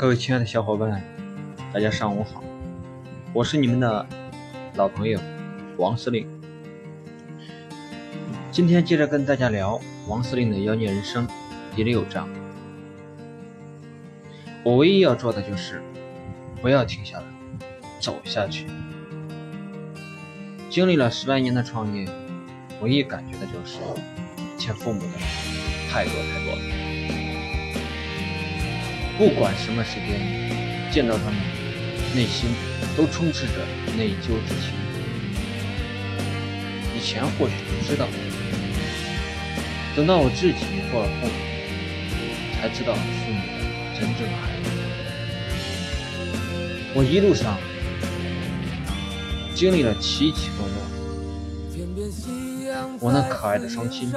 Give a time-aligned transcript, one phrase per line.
[0.00, 1.04] 各位亲爱的小伙伴，
[1.74, 2.42] 大家上午好，
[3.34, 4.06] 我是你们的
[4.74, 5.20] 老朋友
[5.76, 6.26] 王司令。
[8.50, 9.78] 今天接着跟大家聊
[10.08, 11.28] 王司令的妖孽人生
[11.76, 12.26] 第六章。
[14.64, 15.82] 我唯一要做的就是
[16.62, 17.24] 不要停下来，
[18.00, 18.68] 走下去。
[20.70, 22.08] 经历了十来年的创业，
[22.80, 23.76] 唯一感觉的就是
[24.56, 25.08] 欠父母的
[25.90, 26.79] 太多太多了。
[29.20, 30.18] 不管什么时间
[30.90, 31.34] 见到他们，
[32.14, 32.48] 内心
[32.96, 33.52] 都充斥着
[33.94, 34.72] 内疚之情。
[36.96, 38.06] 以前或许不知道，
[39.94, 40.54] 等到我自己
[40.90, 41.32] 做了父母，
[42.58, 43.60] 才知道父母的
[44.00, 44.64] 真正含义。
[46.94, 47.58] 我一路上
[49.54, 50.80] 经历了起起落落，
[53.00, 54.10] 我那可爱的双亲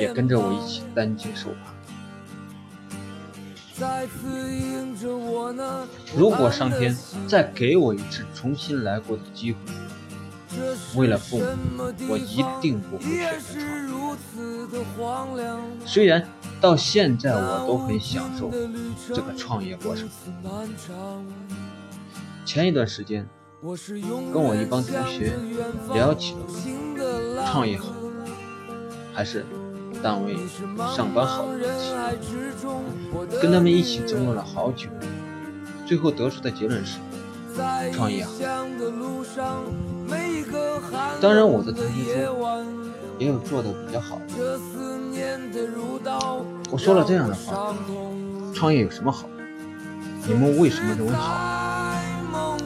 [0.00, 1.72] 也跟着我一起担惊受怕。
[6.16, 9.58] 如果上天再给我一次重新来过的机会，
[10.96, 11.44] 为了父母，
[12.08, 13.40] 我一定不会选
[14.68, 15.44] 择创业。
[15.84, 16.26] 虽然
[16.60, 18.50] 到现在我都很享受
[19.08, 20.08] 这个创业过程。
[22.44, 23.26] 前一段时间，
[24.32, 25.32] 跟我一帮同学
[25.92, 27.92] 聊起了创业好
[29.12, 29.44] 还是。
[30.04, 30.36] 单位
[30.94, 31.60] 上班好的问
[32.20, 34.90] 题，跟他们一起争论了好久，
[35.86, 36.98] 最后得出的结论是
[37.90, 38.32] 创业好。
[41.22, 42.36] 当然，我的同学中
[43.18, 44.60] 也有做的比较好的。
[46.70, 47.74] 我说了这样的话：
[48.54, 49.26] 创业有什么好？
[50.26, 52.58] 你们为什么认为好？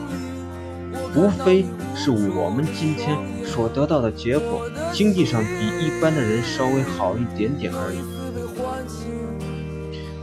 [1.15, 3.17] 无非是我们今天。
[3.49, 7.97] 所得到的结果，经济上比一般的人稍微好一点点而已。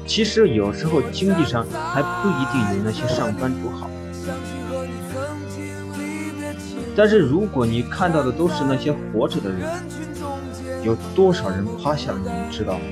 [0.06, 3.90] 其实有时候经济上还不一定有那些上班族好。
[6.94, 9.68] 但是如果你看到的都是那些活着的人，
[10.84, 12.84] 有多少人趴下了，你知道吗？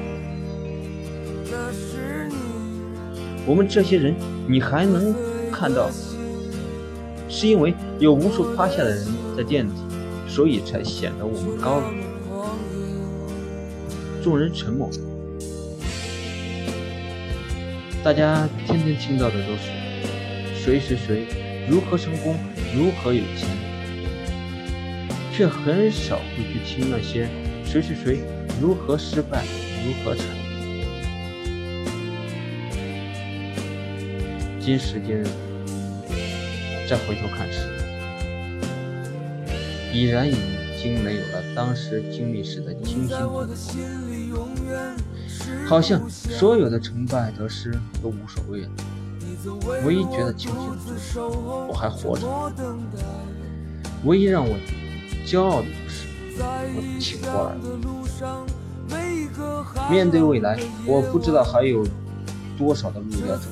[3.47, 4.14] 我们这些人，
[4.48, 5.14] 你还能
[5.53, 5.88] 看到，
[7.28, 9.06] 是因为有无数趴下的人
[9.37, 9.83] 在垫底。
[10.34, 11.94] 所以才显得我们高冷。
[14.20, 14.90] 众人沉默，
[18.02, 19.70] 大家天天听到的都是
[20.60, 21.28] 谁谁谁
[21.68, 22.36] 如何成功，
[22.74, 23.48] 如何有钱，
[25.32, 27.28] 却很少会去听那些
[27.64, 28.18] 谁谁谁
[28.60, 29.44] 如何失败，
[29.86, 30.26] 如何惨。
[34.58, 35.24] 今时今日，
[36.88, 37.73] 再回头看时。
[39.94, 40.34] 已然已
[40.77, 43.47] 经没有了当时经历时的惊心动魄，
[45.69, 47.71] 好像所有的成败得失
[48.03, 48.71] 都无所谓了。
[49.87, 52.27] 唯一觉得庆幸的就是我还活着。
[54.05, 54.56] 唯一让我
[55.25, 56.09] 骄傲的就是
[56.41, 57.62] 我挺过来了。
[59.88, 61.87] 面对未来，我不知道还有
[62.59, 63.44] 多少的路要走，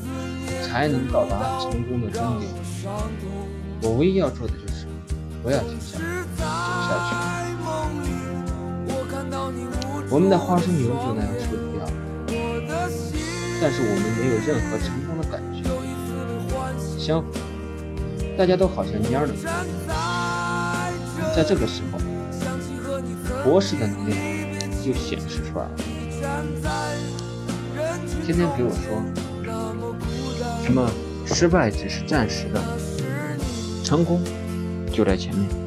[0.67, 2.51] 才能到达成功的终点。
[3.83, 4.89] 我唯一要做的就是
[5.41, 6.22] 不要停下来。
[6.43, 7.11] 下去。
[10.11, 11.91] 我们的花生油就那样处理掉了，
[13.61, 15.65] 但是我们没有任何成功的感觉。
[16.99, 17.33] 相反，
[18.37, 19.33] 大家都好像蔫了。
[21.35, 21.99] 在这个时候，
[23.43, 24.19] 博士的能量
[24.85, 25.71] 就显示出来了。
[28.25, 29.03] 天天给我说
[30.63, 30.89] 什么
[31.27, 32.61] 失败只是暂时的，
[33.83, 34.23] 成功
[34.93, 35.62] 就在前面。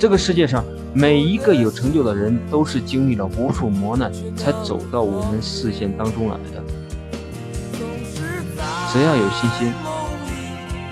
[0.00, 6.62] 这个世界上每一个有成就的人，都是经历了无数磨难才走到我们视线当中来的。
[8.90, 9.70] 只要有信心，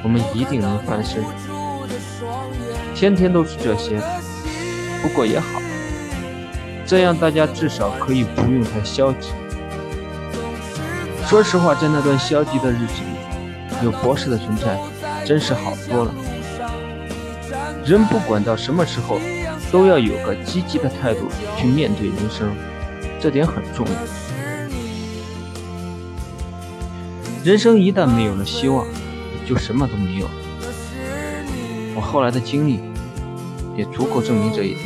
[0.02, 1.24] 我们一定能翻身。
[2.94, 3.98] 天天都是这些，
[5.00, 5.58] 不过也好，
[6.84, 9.30] 这样大家至少可以不用太消极。
[11.26, 14.78] 说实话，在那段消极的日子里，有博士的存在，
[15.24, 16.14] 真是好多了。
[17.88, 19.18] 人不管到什么时候，
[19.72, 21.20] 都要有个积极的态度
[21.56, 22.54] 去面对人生，
[23.18, 23.92] 这点很重要。
[27.42, 28.86] 人生一旦没有了希望，
[29.46, 30.28] 就什么都没有。
[31.94, 32.78] 我后来的经历
[33.74, 34.84] 也足够证明这一点。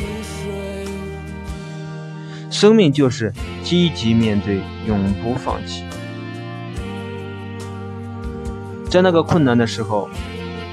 [2.49, 3.33] 生命就是
[3.65, 5.83] 积极面对，永不放弃。
[8.89, 10.09] 在那个困难的时候，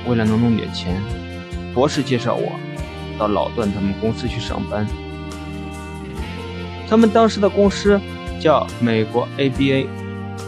[0.06, 1.02] 为了能弄点钱。
[1.74, 2.52] 博士介绍我
[3.18, 4.86] 到老段他们公司去上班。
[6.88, 8.00] 他们当时的公司
[8.40, 9.86] 叫美国 ABA，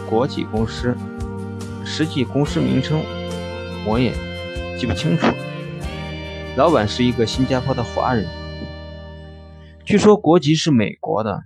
[0.09, 0.95] 国际公司，
[1.85, 3.01] 实际公司名称
[3.85, 4.13] 我也
[4.77, 5.27] 记不清楚。
[6.57, 8.27] 老板是一个新加坡的华人，
[9.85, 11.41] 据说国籍是美国的，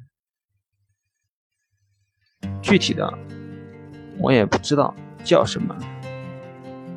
[2.61, 3.13] 具体的
[4.19, 4.93] 我也不知道
[5.23, 5.75] 叫什么。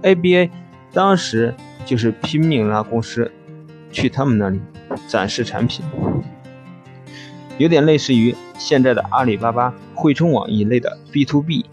[0.03, 0.51] ABA
[0.93, 1.55] 当时
[1.85, 3.31] 就是拼命拉公司
[3.91, 4.61] 去他们那里
[5.09, 5.85] 展示产品，
[7.59, 11.67] 有点类似于现在的阿里巴巴、汇充网一类的 B to B。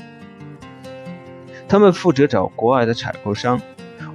[1.67, 3.61] 他们负责找国外的采购商，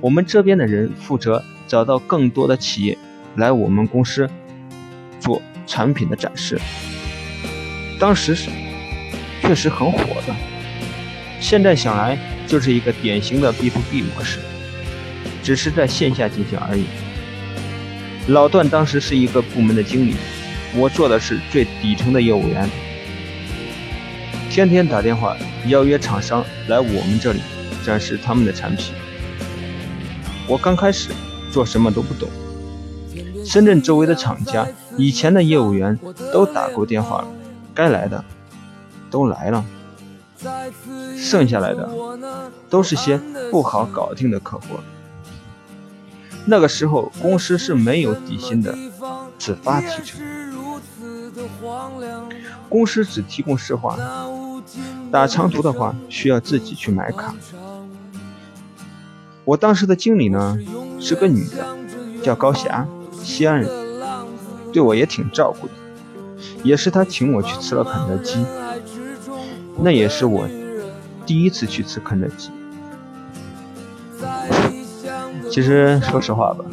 [0.01, 1.43] 我们这边的人负责。
[1.69, 2.99] 找到更多的企业
[3.37, 4.29] 来我们公司
[5.19, 6.61] 做产品的展示，
[7.99, 8.51] 当时是
[9.41, 10.35] 确实很火的。
[11.41, 14.39] 现在想来，就是一个典型的 B to B 模式，
[15.43, 16.85] 只是在线下进行而已。
[18.29, 20.15] 老段当时是一个部门的经理，
[20.75, 22.69] 我做的是最底层的业务员，
[24.51, 25.37] 天天打电话
[25.67, 27.41] 邀约厂商来我们这里
[27.85, 28.95] 展示他们的产品。
[30.47, 31.11] 我刚开始。
[31.53, 32.31] 做什么都不懂。
[33.45, 34.67] 深圳周围的厂家，
[34.97, 35.99] 以前的业务员
[36.33, 37.29] 都打过电话了，
[37.75, 38.25] 该来的
[39.11, 39.63] 都来了，
[41.15, 41.87] 剩下来的
[42.71, 44.79] 都是些不好搞定的客户。
[46.47, 48.77] 那个时候公司是没有底薪的，
[49.39, 50.21] 只发提成，
[52.69, 53.97] 公司只提供市话，
[55.11, 57.35] 打长途的话需要自己去买卡。
[59.45, 60.59] 我当时的经理呢？
[61.01, 61.67] 是个女的，
[62.23, 62.87] 叫高霞，
[63.23, 63.69] 西安人，
[64.73, 65.73] 对我也挺照顾的。
[66.63, 68.45] 也是她请我去吃了肯德基，
[69.81, 70.47] 那也是我
[71.27, 72.51] 第一次去吃肯德基。
[75.53, 76.65] 其实说实话吧，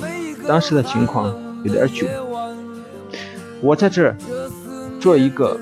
[0.47, 1.35] 当时的情况
[1.65, 2.07] 有点囧。
[3.59, 4.15] 我在这儿
[5.01, 5.59] 做一个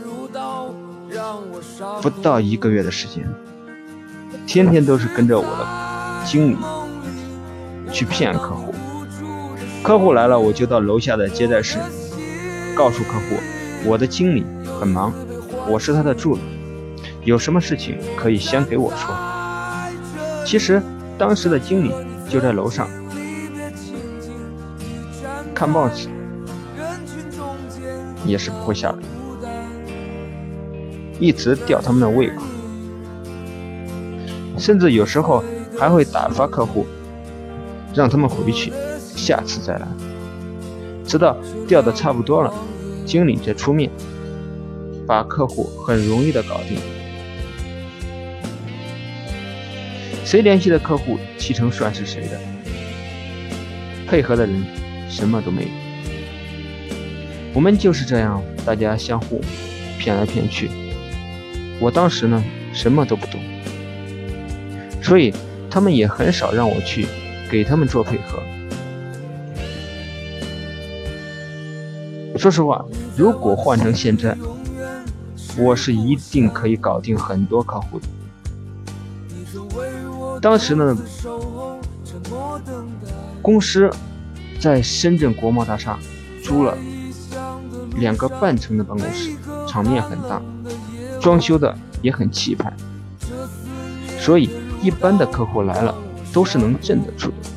[2.00, 3.28] 不到一个月的时间，
[4.46, 5.68] 天天都是跟着我的
[6.26, 6.58] 经理。
[7.90, 8.76] 去骗客户，
[9.82, 11.80] 客户来了我就到楼下的接待室，
[12.76, 13.38] 告诉客户
[13.86, 14.46] 我的经理
[14.78, 15.12] 很忙，
[15.70, 16.42] 我是他的助理，
[17.24, 19.16] 有什么事情可以先给我说。
[20.46, 20.84] 其实
[21.18, 21.94] 当时的经理
[22.30, 22.90] 就在楼上
[25.58, 26.08] 看报纸，
[28.28, 28.98] 也是不会下来，
[31.20, 32.44] 一直吊他们的胃口，
[34.56, 35.44] 甚至有时候
[35.76, 36.86] 还会打发客户。
[37.96, 38.72] 让他们回去，
[39.02, 39.88] 下次再来，
[41.08, 41.36] 直到
[41.68, 42.54] 吊的差不多了，
[43.04, 43.90] 经理再出面，
[45.08, 46.78] 把客户很容易的搞定。
[50.24, 52.40] 谁联系的客户，七成算是谁的。
[54.08, 54.64] 配合的人
[55.10, 55.70] 什么都没有。
[57.54, 59.42] 我们就是这样，大家相互
[59.98, 60.70] 骗来骗去。
[61.80, 62.44] 我当时呢，
[62.74, 63.40] 什么都不懂，
[65.02, 65.34] 所以
[65.70, 67.08] 他们也很少让我去。
[67.50, 68.44] 给他们做配合。
[72.38, 74.38] 说实话，如果换成现在，
[75.58, 78.08] 我是一定可以搞定很多客户的。
[80.42, 80.98] 当时呢，
[83.42, 83.90] 公司
[84.60, 85.98] 在深圳国贸大厦
[86.44, 86.78] 租了
[87.98, 89.32] 两个半层的办公室，
[89.68, 90.42] 场面很大，
[91.22, 92.72] 装修的也很气派，
[94.20, 94.50] 所以
[94.82, 95.94] 一般的客户来了。
[96.34, 97.50] 都是能镇得住的，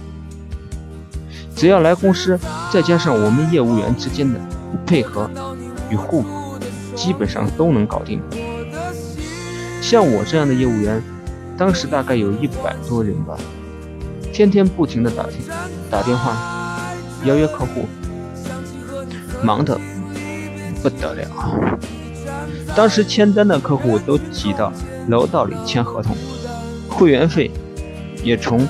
[1.55, 2.39] 只要来公司，
[2.73, 4.41] 再加上我们业务员之间的
[4.87, 5.29] 配合
[5.91, 6.29] 与互补，
[6.95, 8.23] 基本上都能搞定。
[9.83, 11.03] 像我这样的业务员，
[11.59, 13.37] 当时大概有一百多人吧，
[14.33, 15.41] 天天不停的打听、
[15.91, 16.35] 打电话
[17.25, 17.87] 邀约客户，
[19.43, 19.79] 忙得
[20.83, 21.27] 不得了。
[22.75, 24.73] 当时签单的客户都挤到
[25.09, 26.17] 楼道里签合同，
[26.89, 27.51] 会员费。
[28.23, 28.61] 也从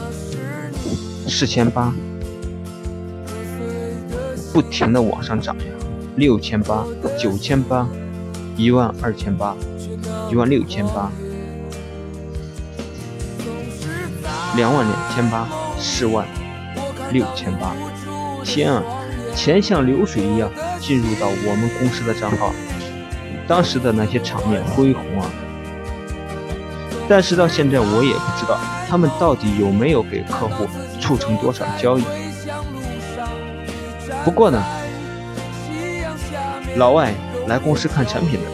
[1.27, 1.93] 四千八
[4.53, 5.65] 不停的往上涨呀，
[6.15, 6.85] 六千八、
[7.19, 7.85] 九千八、
[8.57, 9.57] 一万二千八、
[10.31, 11.11] 一万六千八、
[14.55, 15.49] 两万两千八、
[15.81, 16.25] 四万
[17.13, 17.75] 六千八，
[18.53, 18.83] 天啊，
[19.33, 22.53] 钱像流水一样进入到我们公司的账号，
[23.47, 25.31] 当时的那些场面恢宏啊！
[27.09, 28.59] 但是到现在我也不知道。
[28.89, 30.67] 他们到底有没有给客户
[31.01, 32.03] 促成多少交易？
[34.25, 34.61] 不过呢，
[36.75, 37.15] 老外
[37.47, 38.47] 来公司看产品的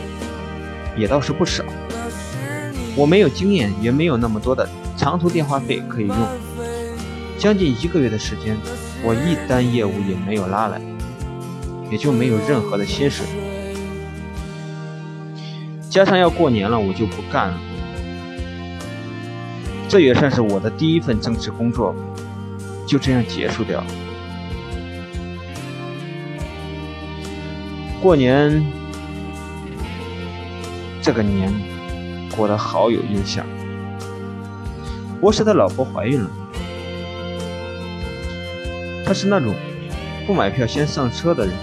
[0.94, 1.64] 也倒是不少。
[2.94, 6.16] 我没有经验，也没有那么多的长途电话费可以用。
[7.38, 8.58] 将近一个月的时间，
[9.06, 10.80] 我一单业务也没有拉来，
[11.88, 13.24] 也就没有任何的薪水。
[15.88, 17.60] 加上要过年了，我就不干了。
[19.88, 21.94] 这也算是我的第一份正式工作，
[22.84, 23.80] 就这样结束掉。
[28.02, 28.66] 过年
[31.00, 31.52] 这个年
[32.36, 33.46] 过得好有印象。
[35.20, 36.28] 博士的老婆怀孕了，
[39.06, 39.54] 他是那种
[40.26, 41.54] 不买票先上车的人，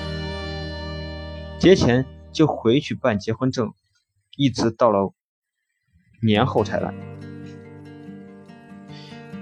[1.60, 3.74] 节前就回去办结婚证，
[4.38, 5.14] 一直到了
[6.22, 6.94] 年后才来。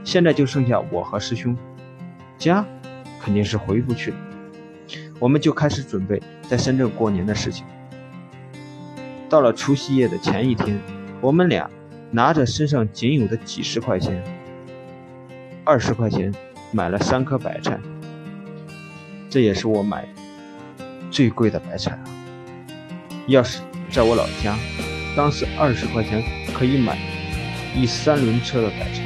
[0.03, 1.55] 现在就剩下我和师兄，
[2.39, 2.65] 家
[3.21, 4.17] 肯定是回不去了，
[5.19, 7.63] 我们就开始准备在深圳过年的事情。
[9.29, 10.79] 到了除夕夜的前一天，
[11.21, 11.69] 我们俩。
[12.13, 14.21] 拿着身上仅有的几十块钱，
[15.63, 16.29] 二十块钱
[16.73, 17.79] 买了三颗白菜，
[19.31, 20.05] 这也是我买
[21.09, 21.99] 最贵的白菜了。
[23.27, 23.59] 要是
[23.89, 24.57] 在我老家，
[25.15, 26.21] 当时二十块钱
[26.53, 26.97] 可以买
[27.73, 29.01] 一三轮车的白菜。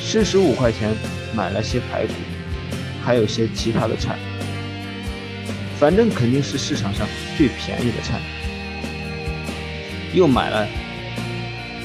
[0.00, 0.96] 四十五块钱
[1.34, 2.14] 买了些排骨，
[3.04, 4.16] 还有些其他的菜，
[5.78, 7.06] 反正肯定是市场上
[7.36, 8.18] 最便宜的菜。
[10.14, 10.66] 又买了。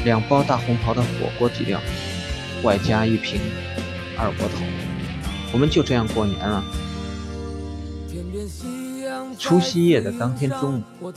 [0.05, 1.81] 两包大红袍的火锅底料，
[2.63, 3.41] 外加一瓶
[4.17, 4.63] 二锅头，
[5.51, 6.63] 我们就这样过年了。
[9.37, 11.13] 除夕夜的当天中午，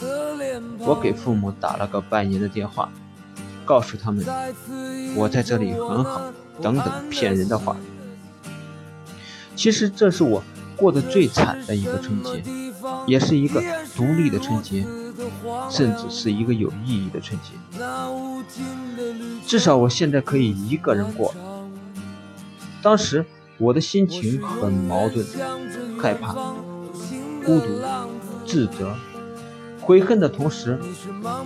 [0.78, 2.90] 我给父母打了个拜年的电话，
[3.64, 4.24] 告诉他们
[5.16, 6.22] 我在这里很好，
[6.60, 7.76] 等等骗人的话。
[9.56, 10.42] 其实这是我
[10.76, 12.42] 过得最惨的一个春节，
[13.06, 13.62] 也是一个
[13.96, 14.86] 独立的春节。
[15.68, 17.50] 甚至是一个有意义的春节，
[19.44, 21.34] 至少我现在可以一个人过。
[22.80, 23.26] 当时
[23.58, 25.26] 我的心情很矛盾，
[26.00, 26.36] 害怕、
[27.48, 27.80] 孤独、
[28.44, 28.94] 自责、
[29.80, 30.78] 悔恨的同时，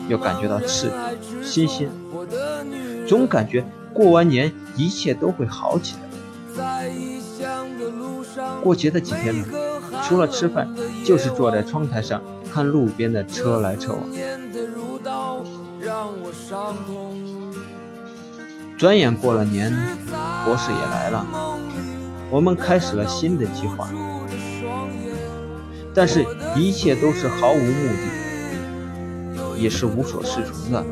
[0.09, 1.89] 又感觉到刺激、新鲜，
[3.07, 6.91] 总感觉过完年一切都会好起来。
[8.61, 9.47] 过节的几天呢，
[10.03, 10.69] 除了吃饭，
[11.05, 12.21] 就是坐在窗台上。
[12.53, 14.03] 看路边的车来车往，
[18.77, 19.73] 转眼过了年，
[20.45, 21.25] 博士也来了，
[22.31, 23.89] 我们开始了新的计划，
[25.95, 26.25] 但是
[26.57, 27.89] 一切都是毫无目
[29.35, 30.85] 的，也是无所适从的。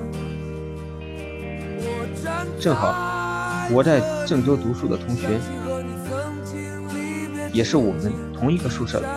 [2.59, 2.95] 正好
[3.73, 5.41] 我在郑州读书的同学，
[7.53, 9.09] 也是我们同一个宿舍的。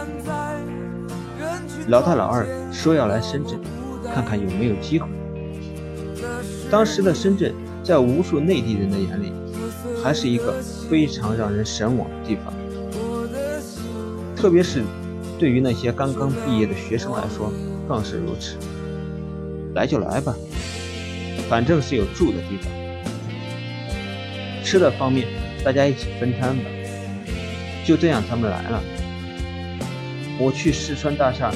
[1.90, 3.60] 老大、老二说要来深圳，
[4.14, 5.08] 看看有没有机会。
[6.72, 9.34] 当时的深圳，在无数内地人的眼里，
[10.02, 10.54] 还是一个
[10.90, 12.54] 非常让人神往的地方。
[14.34, 14.82] 特别是
[15.40, 17.52] 对于那些刚刚毕业的学生来说，
[17.88, 18.56] 更是如此。
[19.76, 20.36] 来就来吧，
[21.50, 22.72] 反正是有住的地方。
[24.64, 25.28] 吃的方面，
[25.64, 26.64] 大家一起分摊吧。
[27.84, 28.82] 就这样，他们来了。
[30.40, 31.52] 我去四川大厦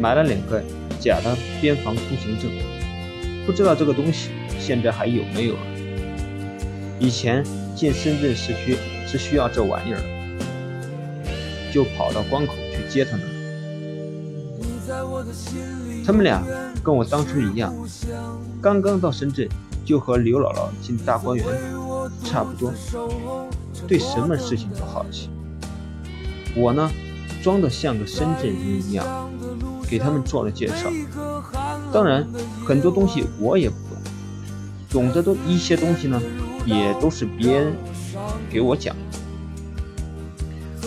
[0.00, 0.62] 买了两个
[0.98, 2.50] 假的边防通行证，
[3.46, 5.60] 不知道这个东西现在还有没有了。
[6.98, 7.44] 以前
[7.74, 10.04] 进深圳市区是需要这玩意儿的，
[11.72, 13.26] 就跑到关口去接他们。
[16.04, 16.42] 他们俩
[16.82, 17.74] 跟我当初一样，
[18.60, 19.48] 刚刚到深圳
[19.84, 21.46] 就和刘姥姥进大观园
[22.24, 22.72] 差不多，
[23.86, 25.28] 对什么事情都好奇。
[26.56, 26.90] 我呢？
[27.42, 29.30] 装的像个深圳人一样，
[29.88, 30.90] 给他们做了介绍。
[31.90, 32.26] 当然，
[32.66, 33.76] 很多东西我也不
[34.92, 36.20] 懂，懂得的一些东西呢，
[36.66, 37.72] 也都是别人
[38.50, 38.94] 给我讲。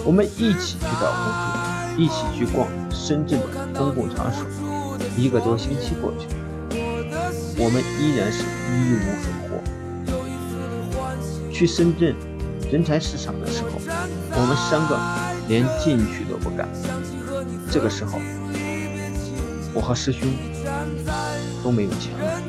[0.06, 1.46] 我们一起去找工作，
[1.98, 4.46] 一起去逛深圳的公共场所。
[5.18, 6.36] 一个多星期过去了，
[7.58, 9.62] 我们依然是一无所获。
[11.52, 12.16] 去深圳
[12.72, 13.80] 人才市场的时候，
[14.32, 14.98] 我们三个。
[15.50, 16.70] 连进去都不敢。
[17.70, 18.18] 这个时候，
[19.74, 20.22] 我和师兄
[21.62, 22.42] 都没有钱了。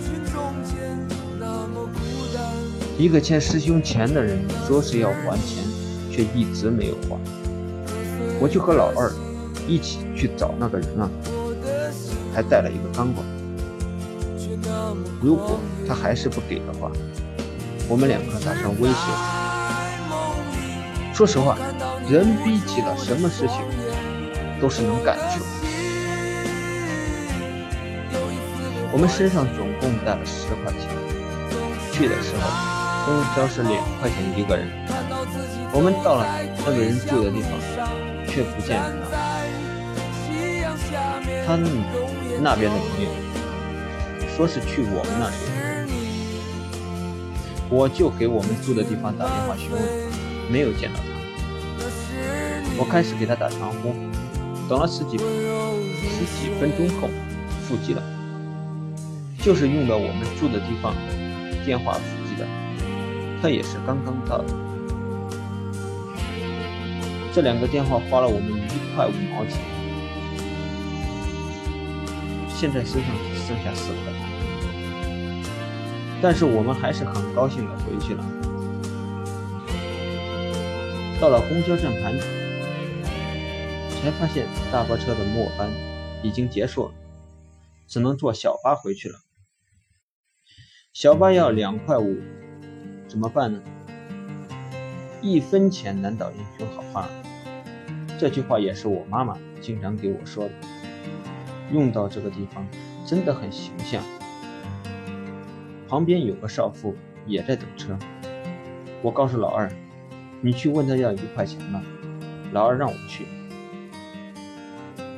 [2.96, 5.64] 一个欠师兄钱的人说是要还钱，
[6.08, 7.18] 却一直没有还。
[8.40, 9.12] 我就和老二
[9.66, 11.10] 一起去找那个人了，
[12.34, 13.24] 还带了一个钢管。
[15.22, 16.90] 如果他还是不给的话，
[17.88, 19.34] 我们两个打算威胁他。
[21.12, 21.58] 说实话。
[22.06, 23.62] 人逼急了什么事情
[24.60, 25.42] 都是能干出。
[28.92, 30.82] 我们身上总共带了十块钱，
[31.90, 32.42] 去的时候
[33.06, 34.68] 公交是两块钱一个人。
[35.72, 36.26] 我们到了
[36.58, 37.58] 那个人住的地方，
[38.34, 39.16] 却不见他。
[41.46, 41.54] 他
[42.42, 43.10] 那边的朋友
[44.34, 45.34] 说是去我们那里。
[47.70, 49.80] 我就给我们住的地方打电话询问，
[50.50, 51.04] 没有见到他。
[52.76, 53.94] 我开始给他打长呼，
[54.68, 57.08] 等了十几十几分钟后，
[57.62, 58.02] 腹机了，
[59.38, 60.92] 就是用的我们住的地方
[61.64, 62.44] 电话腹机的，
[63.40, 64.44] 他也是刚刚到。
[67.34, 69.58] 这两个电话花了我们一块五毛钱，
[72.48, 74.12] 现在身上只剩下四块。
[76.22, 78.24] 但是我们还是很高兴的回去了。
[81.20, 82.14] 到了公交站牌，
[84.00, 85.68] 才发现大巴车的末班
[86.22, 86.94] 已经结束了，
[87.88, 89.18] 只能坐小巴回去了。
[90.92, 92.16] 小巴要两块五，
[93.08, 93.60] 怎么办呢？
[95.20, 96.83] 一分钱难倒英雄好，
[98.24, 100.54] 这句话也是我妈妈经常给我说的，
[101.70, 102.66] 用到这个地方
[103.04, 104.02] 真的很形象。
[105.86, 107.94] 旁边有个少妇也在等车，
[109.02, 109.70] 我告诉老二
[110.40, 111.82] ：“你去问他要一块钱吧。”
[112.52, 113.26] 老二让我去。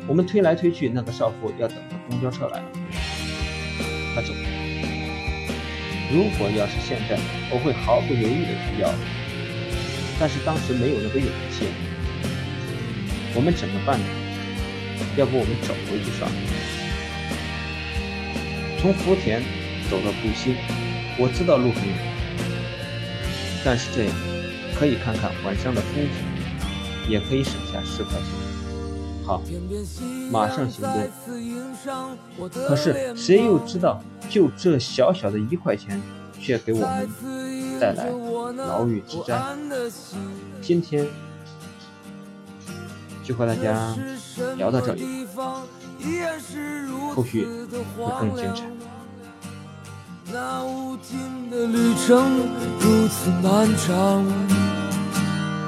[0.08, 2.72] 我们推来推去，那个少妇要等的公交车来了，
[4.16, 4.40] 他走了。
[6.12, 7.16] 如果要是现在，
[7.52, 8.92] 我会毫不犹豫的去要，
[10.18, 11.66] 但是当时没有那个勇气。
[13.36, 14.06] 我们怎么办呢？
[15.16, 16.36] 要不我们走回去算了。
[18.80, 19.42] 从福田。
[19.88, 20.56] 走到步行，
[21.16, 21.96] 我知道路很远，
[23.64, 24.12] 但是这样
[24.76, 28.26] 可以看看晚上的风景，也可以省下十块钱。
[29.24, 29.40] 好，
[30.28, 31.08] 马上行动。
[32.66, 36.02] 可是谁又知道，就这小小的一块钱，
[36.40, 37.08] 却给我们
[37.80, 38.10] 带来
[38.56, 39.40] 牢狱之灾。
[40.60, 41.06] 今天
[43.26, 43.92] 就和大家
[44.56, 45.26] 聊到这里，
[47.12, 48.62] 后续会更精彩。
[50.32, 52.38] 那无尽的旅程
[52.78, 54.65] 如此漫长。